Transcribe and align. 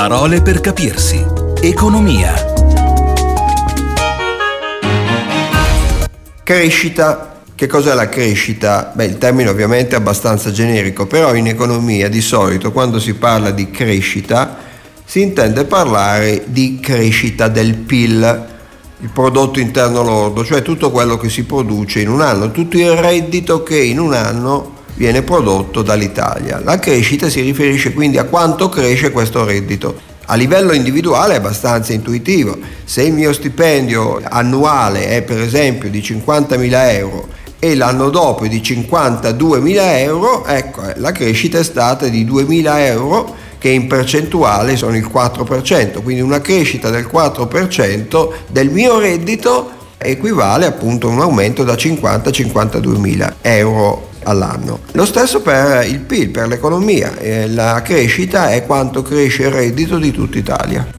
Parole 0.00 0.40
per 0.40 0.62
capirsi. 0.62 1.22
Economia. 1.60 2.32
Crescita. 6.42 7.42
Che 7.54 7.66
cos'è 7.66 7.92
la 7.92 8.08
crescita? 8.08 8.92
Beh, 8.94 9.04
il 9.04 9.18
termine 9.18 9.50
ovviamente 9.50 9.96
è 9.96 9.98
abbastanza 9.98 10.52
generico, 10.52 11.06
però 11.06 11.34
in 11.34 11.48
economia 11.48 12.08
di 12.08 12.22
solito 12.22 12.72
quando 12.72 12.98
si 12.98 13.12
parla 13.12 13.50
di 13.50 13.70
crescita 13.70 14.56
si 15.04 15.20
intende 15.20 15.66
parlare 15.66 16.44
di 16.46 16.80
crescita 16.80 17.48
del 17.48 17.74
PIL, 17.74 18.46
il 19.00 19.10
prodotto 19.10 19.60
interno 19.60 20.02
lordo, 20.02 20.42
cioè 20.46 20.62
tutto 20.62 20.90
quello 20.90 21.18
che 21.18 21.28
si 21.28 21.44
produce 21.44 22.00
in 22.00 22.08
un 22.08 22.22
anno, 22.22 22.50
tutto 22.52 22.78
il 22.78 22.92
reddito 22.92 23.62
che 23.62 23.78
in 23.78 23.98
un 23.98 24.14
anno 24.14 24.78
viene 25.00 25.22
prodotto 25.22 25.80
dall'Italia. 25.80 26.60
La 26.62 26.78
crescita 26.78 27.30
si 27.30 27.40
riferisce 27.40 27.94
quindi 27.94 28.18
a 28.18 28.24
quanto 28.24 28.68
cresce 28.68 29.10
questo 29.10 29.46
reddito. 29.46 29.98
A 30.26 30.34
livello 30.34 30.74
individuale 30.74 31.32
è 31.32 31.36
abbastanza 31.38 31.94
intuitivo. 31.94 32.58
Se 32.84 33.04
il 33.04 33.14
mio 33.14 33.32
stipendio 33.32 34.20
annuale 34.22 35.08
è 35.08 35.22
per 35.22 35.40
esempio 35.40 35.88
di 35.88 36.00
50.000 36.00 36.94
euro 36.96 37.28
e 37.58 37.74
l'anno 37.76 38.10
dopo 38.10 38.46
di 38.46 38.60
52.000 38.60 39.76
euro, 40.00 40.44
ecco, 40.44 40.82
la 40.96 41.12
crescita 41.12 41.58
è 41.58 41.64
stata 41.64 42.06
di 42.06 42.26
2.000 42.26 42.78
euro 42.80 43.34
che 43.56 43.70
in 43.70 43.86
percentuale 43.86 44.76
sono 44.76 44.96
il 44.96 45.10
4%, 45.10 46.02
quindi 46.02 46.20
una 46.20 46.42
crescita 46.42 46.90
del 46.90 47.08
4% 47.10 48.28
del 48.50 48.68
mio 48.68 48.98
reddito 48.98 49.70
equivale 49.96 50.66
appunto 50.66 51.08
a 51.08 51.10
un 51.10 51.20
aumento 51.22 51.64
da 51.64 51.74
50 51.74 52.28
a 52.28 52.32
52.000 52.32 53.32
euro 53.40 54.08
all'anno. 54.24 54.80
Lo 54.92 55.04
stesso 55.04 55.40
per 55.40 55.86
il 55.86 56.00
PIL, 56.00 56.30
per 56.30 56.48
l'economia, 56.48 57.12
la 57.46 57.82
crescita 57.82 58.50
è 58.50 58.64
quanto 58.66 59.02
cresce 59.02 59.44
il 59.44 59.50
reddito 59.50 59.98
di 59.98 60.10
tutta 60.10 60.38
Italia. 60.38 60.98